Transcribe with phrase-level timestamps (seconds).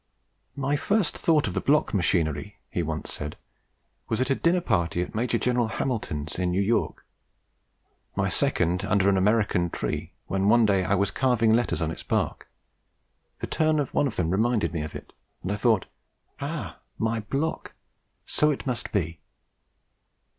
[0.55, 3.37] "My first thought of the block machinery," he once said,
[4.09, 7.05] "was at a dinner party at Major General Hamilton's, in New York;
[8.15, 11.91] my second under an American tree, when, one day that I was carving letters on
[11.91, 12.49] its bark,
[13.41, 15.85] the turn of one of them reminded me of it, and I thought,
[16.39, 16.79] 'Ah!
[16.97, 17.75] my block!
[18.25, 19.19] so it must be.'